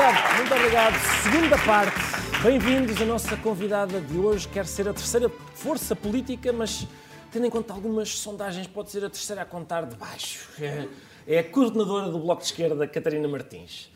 [0.00, 0.94] obrigado, muito obrigado.
[1.22, 1.98] Segunda parte.
[2.42, 3.00] Bem-vindos.
[3.02, 6.86] A nossa convidada de hoje quer ser a terceira força política, mas
[7.30, 10.48] tendo em conta algumas sondagens, pode ser a terceira a contar de baixo.
[10.58, 10.88] É,
[11.26, 13.90] é a coordenadora do Bloco de Esquerda, Catarina Martins.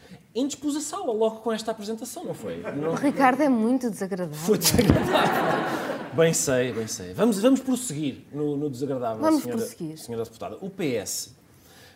[0.83, 2.63] Sala logo com esta apresentação, não foi?
[2.77, 2.91] Não...
[2.91, 4.35] O Ricardo é muito desagradável.
[4.35, 6.13] Foi desagradável.
[6.13, 7.15] bem sei, bem sei.
[7.15, 9.97] Vamos, vamos prosseguir no, no desagradável, Vamos senhora, prosseguir.
[9.97, 10.59] senhora deputada.
[10.61, 11.35] O PS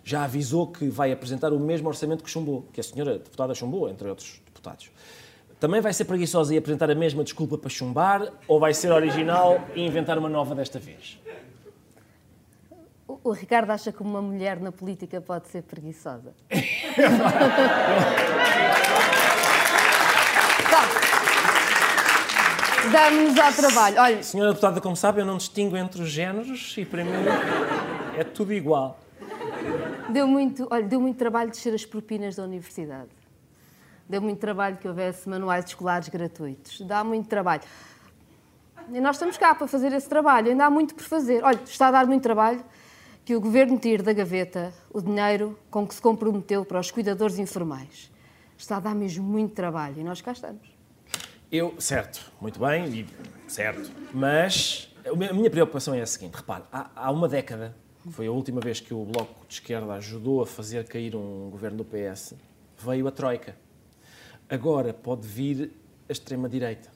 [0.09, 3.91] já avisou que vai apresentar o mesmo orçamento que chumbou, que a senhora deputada chumbou,
[3.91, 4.91] entre outros deputados.
[5.60, 9.60] Também vai ser preguiçosa e apresentar a mesma desculpa para chumbar ou vai ser original
[9.74, 11.19] e inventar uma nova desta vez?
[13.06, 16.33] O- Ricardo acha que uma mulher na política pode ser preguiçosa.
[20.70, 20.83] Tá.
[22.91, 24.00] Damos ao trabalho.
[24.00, 27.11] Olha, Senhora deputada, como sabe, eu não distingo entre os géneros e para mim
[28.16, 28.98] é tudo igual.
[30.11, 33.11] Deu muito, olha, deu muito trabalho descer as propinas da universidade.
[34.09, 36.81] Deu muito trabalho que houvesse manuais escolares gratuitos.
[36.81, 37.62] Dá muito trabalho.
[38.91, 40.48] E nós estamos cá para fazer esse trabalho.
[40.48, 41.45] Ainda há muito por fazer.
[41.45, 42.65] Olha, está a dar muito trabalho
[43.25, 47.39] que o governo tire da gaveta o dinheiro com que se comprometeu para os cuidadores
[47.39, 48.11] informais.
[48.56, 50.67] Está a dar mesmo muito trabalho e nós cá estamos.
[51.53, 53.06] Eu, certo, muito bem,
[53.47, 53.91] certo.
[54.15, 57.77] Mas a minha preocupação é a seguinte: repare, há, há uma década,
[58.11, 61.78] foi a última vez que o Bloco de Esquerda ajudou a fazer cair um governo
[61.78, 62.34] do PS,
[62.78, 63.56] veio a Troika.
[64.48, 65.70] Agora pode vir
[66.09, 66.91] a extrema-direita.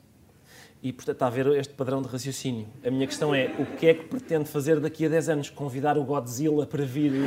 [0.82, 2.66] E, portanto, está a ver este padrão de raciocínio.
[2.84, 5.48] A minha questão é: o que é que pretende fazer daqui a 10 anos?
[5.50, 7.12] Convidar o Godzilla para vir.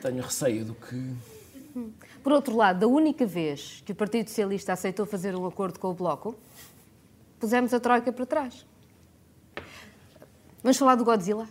[0.00, 1.14] Tenho receio do que.
[2.22, 5.90] Por outro lado, da única vez que o Partido Socialista aceitou fazer um acordo com
[5.90, 6.34] o Bloco,
[7.38, 8.64] pusemos a Troika para trás.
[10.66, 11.46] Vamos falar do Godzilla?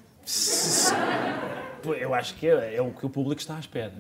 [2.02, 3.94] Eu acho que é, é o que o público está à espera.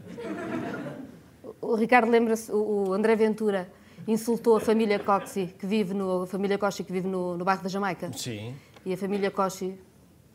[1.61, 3.71] O Ricardo lembra-se, o André Ventura
[4.05, 7.64] insultou a família Coxi, que vive no, a família Coxi que vive no, no bairro
[7.64, 8.11] da Jamaica.
[8.11, 8.53] Sim,
[8.86, 9.80] E a família Coxi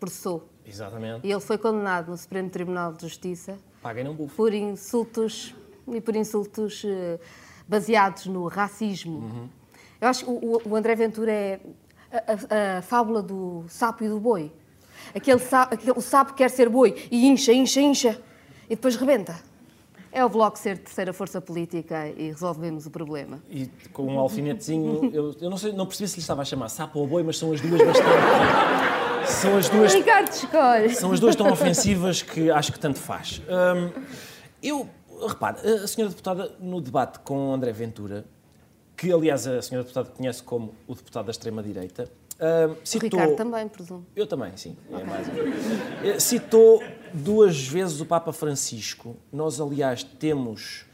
[0.00, 0.48] processou.
[0.64, 1.26] exatamente.
[1.26, 4.34] E ele foi condenado no Supremo Tribunal de Justiça Paguem não bufo.
[4.34, 5.54] por insultos
[5.88, 7.20] e por insultos eh,
[7.68, 9.50] baseados no racismo.
[10.00, 11.60] Eu acho que o, o André Ventura é
[12.10, 14.50] a, a- a fábula do sapo e do boi.
[15.14, 18.20] Aquele, sa, aquele o sapo quer ser boi e incha, incha, incha
[18.66, 19.36] e depois rebenta.
[20.12, 23.40] É o Bloco ser terceira força política e resolvemos o problema.
[23.48, 26.68] E com um alfinetezinho, eu, eu não, sei, não percebi se lhe estava a chamar
[26.68, 29.30] sapo ou boi, mas são as duas bastante.
[29.30, 30.90] São as duas, Ricardo escolhe.
[30.90, 33.40] são as duas tão ofensivas que acho que tanto faz.
[33.48, 34.02] Hum,
[34.60, 34.88] eu,
[35.28, 38.24] repare, a senhora deputada, no debate com André Ventura,
[38.96, 43.08] que aliás a senhora deputada conhece como o deputado da extrema-direita, hum, O citou.
[43.20, 44.06] Ricardo também, presumo.
[44.16, 44.76] Eu também, sim.
[44.90, 45.26] É mais...
[46.04, 49.16] Eh, Citou duas vezes o Papa Francisco.
[49.32, 50.84] Nós, aliás, temos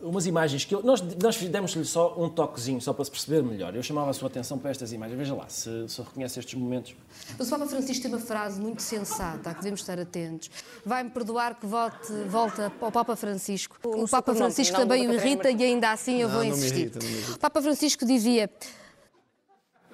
[0.00, 0.80] umas imagens que eu...
[0.80, 3.74] nós, nós demos-lhe só um toquezinho, só para se perceber melhor.
[3.74, 5.18] Eu chamava a sua atenção para estas imagens.
[5.18, 6.94] Veja lá, se, se reconhece estes momentos.
[7.38, 10.50] O Papa Francisco tem uma frase muito sensata a que devemos estar atentos.
[10.86, 13.76] Vai-me perdoar que volte, volta ao Papa Francisco.
[13.84, 16.50] O Papa não- Francisco não também o irrita e ainda assim eu vou não me
[16.56, 16.78] insistir.
[16.82, 17.32] irrita, não me irrita.
[17.32, 18.48] O Papa Francisco dizia: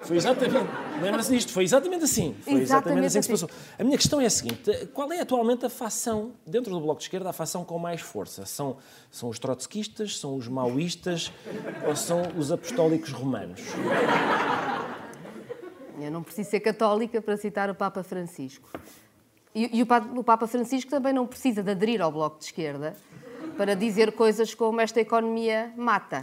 [0.05, 0.69] Foi exatamente,
[1.01, 2.35] lembra-se disto, foi exatamente assim.
[2.41, 3.47] Foi exatamente, Exatamente assim que se assim.
[3.47, 3.73] passou.
[3.79, 7.05] A minha questão é a seguinte: qual é atualmente a facção, dentro do Bloco de
[7.05, 8.45] Esquerda, a facção com mais força?
[8.45, 8.77] São,
[9.09, 11.31] são os trotskistas, são os maoístas
[11.87, 13.61] ou são os apostólicos romanos?
[15.99, 18.69] Eu não preciso ser católica para citar o Papa Francisco.
[19.53, 19.87] E, e o,
[20.19, 22.95] o Papa Francisco também não precisa de aderir ao Bloco de Esquerda
[23.57, 26.21] para dizer coisas como esta economia mata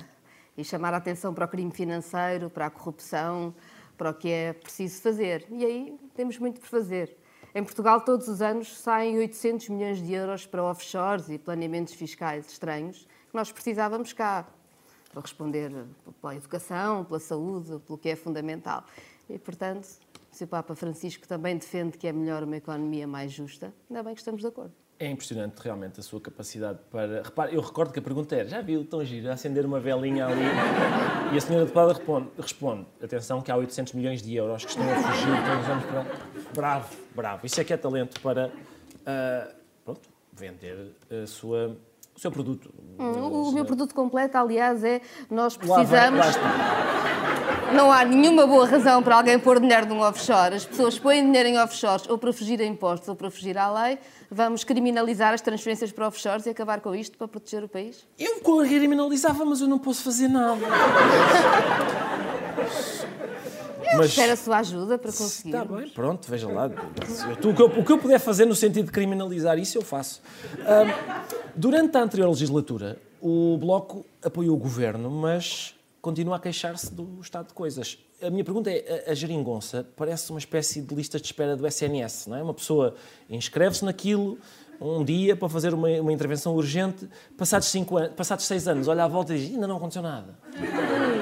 [0.56, 3.54] e chamar a atenção para o crime financeiro, para a corrupção,
[3.97, 5.47] para o que é preciso fazer.
[5.51, 7.17] E aí temos muito por fazer.
[7.55, 12.51] Em Portugal, todos os anos, saem 800 milhões de euros para offshores e planeamentos fiscais
[12.51, 14.47] estranhos que nós precisávamos cá
[15.11, 15.71] para responder
[16.21, 18.85] pela educação, pela saúde, pelo que é fundamental.
[19.29, 19.87] E, portanto,
[20.31, 24.15] se o Papa Francisco também defende que é melhor uma economia mais justa, ainda bem
[24.15, 24.81] que estamos de acordo.
[25.04, 27.22] É impressionante realmente a sua capacidade para.
[27.25, 30.43] Repare, eu recordo que a pergunta era: já viu tão giro, acender uma velinha ali?
[31.32, 34.84] E a senhora deputada responde, responde: atenção, que há 800 milhões de euros que estão
[34.88, 36.06] a fugir todos os anos para.
[36.54, 37.44] Bravo, bravo.
[37.46, 38.52] Isso é que é talento para.
[39.04, 39.49] ah,
[39.84, 41.76] pronto, vender a sua,
[42.14, 42.72] o seu produto.
[42.96, 46.37] O, o meu produto completo, aliás, é nós Lá vai- precisamos.
[46.37, 47.22] lá.
[47.75, 50.55] Não há nenhuma boa razão para alguém pôr dinheiro num offshore.
[50.57, 53.71] As pessoas põem dinheiro em offshores ou para fugir a impostos ou para fugir à
[53.85, 53.99] lei.
[54.31, 58.07] Vamos criminalizar as transferências para offshores e acabar com isto para proteger o país?
[58.19, 60.61] Eu criminalizava, mas eu não posso fazer nada.
[63.95, 65.51] Mas- Espero a sua ajuda para conseguir.
[65.51, 66.67] Está bem, pronto, veja lá.
[66.67, 70.23] O, que eu, o que eu puder fazer no sentido de criminalizar isso, eu faço.
[70.61, 70.91] Ahm,
[71.55, 77.49] durante a anterior legislatura, o Bloco apoiou o governo, mas continua a queixar-se do estado
[77.49, 77.96] de coisas.
[78.20, 82.26] A minha pergunta é: a geringonça parece uma espécie de lista de espera do SNS,
[82.26, 82.43] não é?
[82.43, 82.96] Uma pessoa
[83.31, 84.37] inscreve-se naquilo
[84.82, 89.05] um dia para fazer uma, uma intervenção urgente, passados, cinco anos, passados seis anos, olha
[89.05, 90.38] à volta e diz: ainda não aconteceu nada.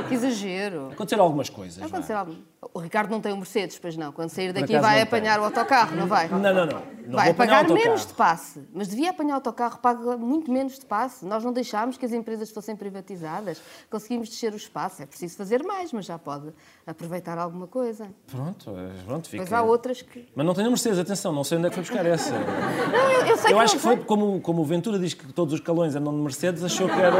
[0.08, 0.90] Que exagero.
[0.92, 1.78] Aconteceram algumas coisas.
[1.78, 1.98] Vai não é?
[1.98, 2.34] acontecer algum...
[2.74, 4.12] O Ricardo não tem um Mercedes, pois não.
[4.12, 5.42] Quando sair daqui vai apanhar tem.
[5.42, 6.28] o autocarro, não vai?
[6.28, 6.66] Não, não, não.
[6.66, 8.62] não vai pagar menos de passe.
[8.74, 11.24] Mas devia apanhar autocarro, paga muito menos de passe.
[11.24, 13.62] Nós não deixámos que as empresas fossem privatizadas.
[13.88, 15.02] Conseguimos descer o espaço.
[15.02, 16.52] É preciso fazer mais, mas já pode
[16.86, 18.10] aproveitar alguma coisa.
[18.30, 19.42] Pronto, eh, pronto, fica.
[19.42, 20.28] Pois há outras que.
[20.34, 22.32] Mas não tenho Mercedes, atenção, não sei onde é que foi buscar essa.
[22.38, 25.52] Não, eu, eu sei Eu acho que foi como, como o Ventura diz que todos
[25.52, 27.16] os calões andam de Mercedes, achou que era.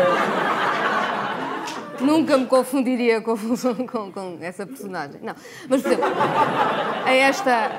[2.01, 3.37] Nunca me confundiria com,
[3.87, 5.21] com, com essa personagem.
[5.21, 5.35] Não.
[5.69, 6.07] Mas, por exemplo,
[7.05, 7.71] a esta,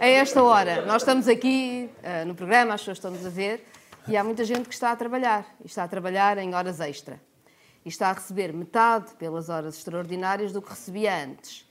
[0.00, 3.66] a esta hora, nós estamos aqui ah, no programa, as pessoas estão-nos a ver,
[4.08, 5.44] e há muita gente que está a trabalhar.
[5.62, 7.20] E está a trabalhar em horas extra.
[7.84, 11.68] E está a receber metade pelas horas extraordinárias do que recebia antes.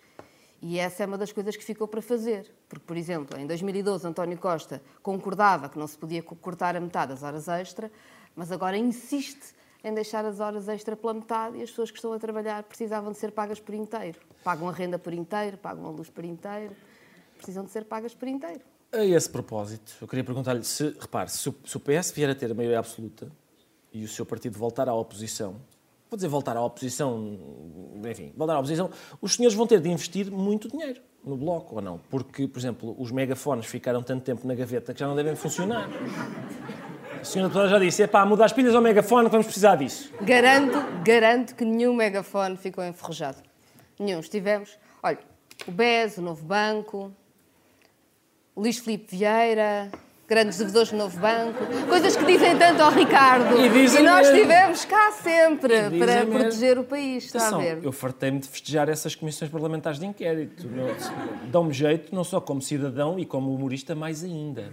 [0.62, 2.52] E essa é uma das coisas que ficou para fazer.
[2.68, 6.80] Porque, por exemplo, em 2012, António Costa concordava que não se podia co- cortar a
[6.80, 7.90] metade das horas extra,
[8.36, 12.12] mas agora insiste em deixar as horas extra pela metade e as pessoas que estão
[12.12, 14.20] a trabalhar precisavam de ser pagas por inteiro.
[14.44, 16.76] Pagam a renda por inteiro, pagam a luz por inteiro,
[17.38, 18.60] precisam de ser pagas por inteiro.
[18.92, 22.54] A esse propósito, eu queria perguntar-lhe se, repare, se o PS vier a ter a
[22.54, 23.32] maioria absoluta
[23.94, 25.56] e o seu partido voltar à oposição,
[26.10, 27.38] vou dizer voltar à oposição,
[28.10, 28.90] enfim, voltar à oposição,
[29.22, 32.00] os senhores vão ter de investir muito dinheiro no bloco, ou não?
[32.10, 35.88] Porque, por exemplo, os megafones ficaram tanto tempo na gaveta que já não devem funcionar.
[37.20, 39.76] A senhora deputada já disse, é pá, muda as pilhas ao megafone que vamos precisar
[39.76, 40.12] disso.
[40.22, 43.38] Garanto, garanto que nenhum megafone ficou enferrujado.
[44.00, 44.20] Nenhum.
[44.20, 45.20] Estivemos, olha,
[45.68, 47.12] o BES, o Novo Banco,
[48.56, 49.92] Luís Filipe Vieira,
[50.30, 53.60] grandes devedores do Novo Banco, coisas que dizem tanto ao Ricardo.
[53.60, 54.36] E dizem nós mesmo.
[54.36, 55.68] estivemos cá sempre
[55.98, 56.32] para mesmo.
[56.32, 57.80] proteger o país, está a ver?
[57.84, 60.68] eu fartei-me de festejar essas comissões parlamentares de inquérito.
[60.68, 64.72] Não- Dão-me jeito, não só como cidadão e como humorista, mais ainda.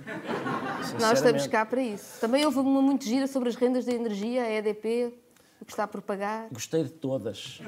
[1.00, 2.20] Nós estamos cá para isso.
[2.20, 5.12] Também houve uma muito gira sobre as rendas da energia, a EDP,
[5.60, 6.48] o que está por pagar.
[6.52, 7.60] Gostei de todas.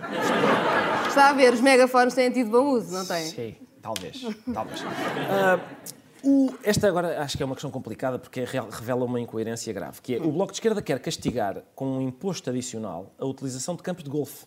[1.08, 3.25] Está a ver, os megafones têm tido bom uso, não têm?
[3.26, 4.20] Sim, talvez.
[4.52, 4.84] talvez.
[5.31, 5.58] Ah,
[6.25, 10.00] o- esta agora acho que é uma questão complicada porque real- revela uma incoerência grave,
[10.00, 13.82] que é o Bloco de Esquerda quer castigar com um imposto adicional a utilização de
[13.82, 14.47] campos de golfe.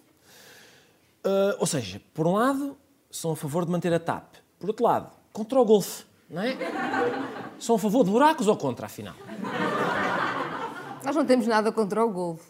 [1.23, 2.77] Ah, ou seja, por um lado,
[3.09, 4.35] são a favor de manter a TAP.
[4.59, 6.55] Por outro lado, contra o golfe, não é?
[7.59, 9.15] São a favor de buracos ou contra, afinal?
[11.03, 12.45] Nós não temos nada contra o Golfo.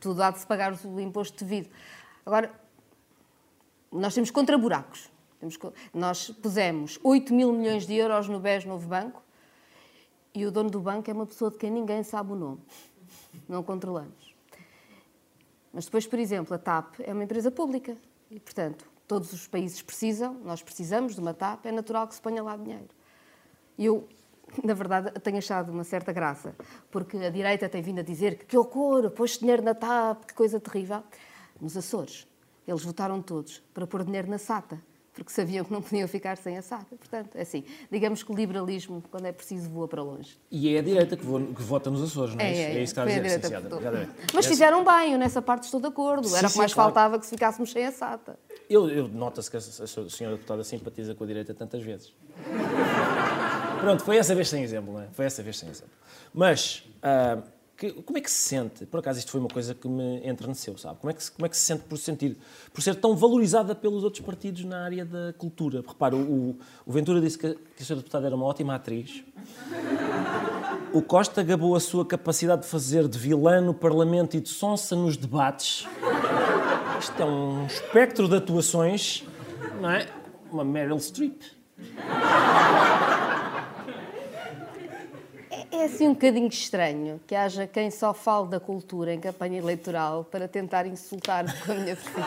[0.00, 1.68] Tudo há de se pagar o imposto devido.
[2.24, 2.52] Agora,
[3.90, 5.10] nós temos contra buracos.
[5.94, 9.22] Nós pusemos 8 mil milhões de euros no BES Novo Banco
[10.34, 12.60] e o dono do banco é uma pessoa de quem ninguém sabe o nome.
[13.48, 14.34] Não controlamos.
[15.72, 17.96] Mas depois, por exemplo, a TAP é uma empresa pública
[18.30, 22.20] e, portanto, todos os países precisam, nós precisamos de uma TAP, é natural que se
[22.20, 22.88] ponha lá dinheiro.
[23.78, 24.08] Eu,
[24.62, 26.54] na verdade, tenho achado uma certa graça,
[26.90, 30.34] porque a direita tem vindo a dizer que que horror, pôs dinheiro na TAP, que
[30.34, 31.02] coisa terrível.
[31.60, 32.26] Nos Açores,
[32.66, 34.80] eles votaram todos para pôr dinheiro na SATA,
[35.18, 36.96] porque sabiam que não podiam ficar sem a SATA.
[36.96, 40.38] Portanto, é assim, digamos que o liberalismo, quando é preciso, voa para longe.
[40.50, 42.60] E é a direita que, vo- que vota nos Açores, não é, isso?
[42.60, 43.24] É, isso que está a dizer.
[43.26, 44.10] exatamente.
[44.32, 46.26] Mas fizeram bem, eu nessa parte estou de acordo.
[46.28, 46.88] Sim, Era o que mais claro.
[46.92, 48.38] faltava que se ficássemos sem a SATA.
[48.70, 52.14] Eu, eu nota-se que a, a senhora deputada simpatiza com a direita tantas vezes.
[53.80, 55.06] Pronto, foi essa vez sem exemplo, não é?
[55.12, 55.92] Foi essa vez sem exemplo.
[56.34, 57.38] Mas, ah,
[57.78, 58.84] que- como é que se sente?
[58.86, 60.98] Por acaso isto foi uma coisa que me enterneceu, sabe?
[61.00, 62.36] Como é que se, como é que se sente por sentir,
[62.74, 65.82] por ser tão valorizada pelos outros partidos na área da cultura?
[65.86, 69.22] Repara, o, o Ventura disse que, que a senhora deputada era uma ótima atriz.
[70.92, 74.96] O Costa gabou a sua capacidade de fazer de vilã no Parlamento e de sonsa
[74.96, 75.86] nos debates.
[76.98, 79.22] Isto é um espectro de atuações,
[79.80, 80.08] não é?
[80.50, 81.42] Uma Meryl Streep.
[85.78, 90.24] É assim um bocadinho estranho que haja quem só fale da cultura em campanha eleitoral
[90.24, 92.22] para tentar insultar-me com a minha profissão.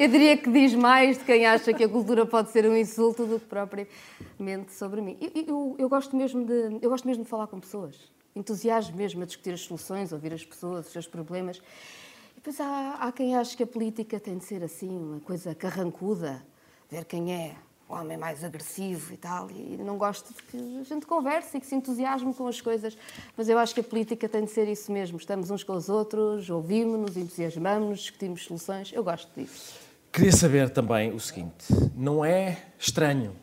[0.00, 3.24] Eu diria que diz mais de quem acha que a cultura pode ser um insulto
[3.24, 5.16] do que propriamente sobre mim.
[5.20, 7.94] Eu, eu- eu gosto, mesmo de, eu gosto mesmo de falar com pessoas.
[8.34, 11.58] Entusiasmo mesmo a discutir as soluções, ouvir as pessoas, os seus problemas.
[11.58, 15.54] E depois há, há quem ache que a política tem de ser assim, uma coisa
[15.54, 16.42] carrancuda,
[16.90, 17.54] ver quem é
[17.92, 19.50] homem mais agressivo e tal.
[19.50, 22.96] E não gosto de que a gente converse e que se entusiasme com as coisas.
[23.36, 25.16] Mas eu acho que a política tem de ser isso mesmo.
[25.16, 28.92] Estamos uns com os outros, ouvimos-nos, entusiasmamos-nos, discutimos soluções.
[28.92, 29.74] Eu gosto disso.
[30.12, 33.36] Queria saber também o seguinte: não é estranho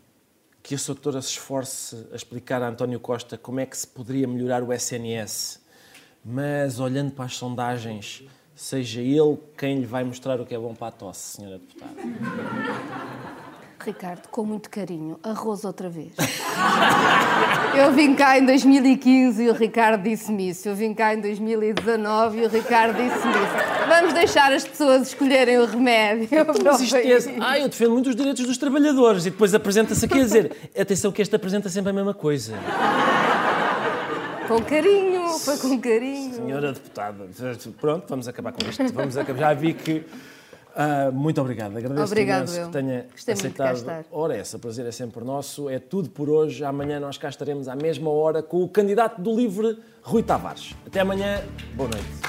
[0.61, 3.87] que a sua doutora se esforce a explicar a António Costa como é que se
[3.87, 5.69] poderia melhorar o SNS
[6.23, 8.23] mas olhando para as sondagens,
[8.55, 11.95] seja ele quem lhe vai mostrar o que é bom para a tosse, senhora deputada.
[13.85, 16.11] Ricardo, com muito carinho, arroz outra vez.
[17.75, 20.67] Eu vim cá em 2015 e o Ricardo disse-me isso.
[20.67, 23.87] Eu vim cá em 2019 e o Ricardo disse-me isso.
[23.87, 26.27] Vamos deixar as pessoas escolherem o remédio.
[26.63, 27.17] Mas isto é...
[27.39, 31.11] Ah, eu defendo muito os direitos dos trabalhadores e depois apresenta-se aqui a dizer atenção
[31.11, 32.55] que este apresenta sempre a mesma coisa.
[34.47, 36.33] Com carinho, foi com carinho.
[36.33, 37.29] Senhora deputada,
[37.79, 38.83] pronto, vamos acabar com isto.
[38.93, 39.39] Vamos acabar.
[39.39, 40.03] Já vi que
[40.75, 41.75] Uh, muito obrigado.
[41.75, 42.65] Agradeço Obrigado, imenso eu.
[42.67, 44.05] que tenha Gostei aceitado.
[44.11, 45.69] Ora, essa prazer é sempre nosso.
[45.69, 46.63] É tudo por hoje.
[46.63, 50.75] Amanhã nós cá estaremos à mesma hora com o candidato do LIVRE, Rui Tavares.
[50.85, 51.41] Até amanhã.
[51.75, 52.28] Boa noite.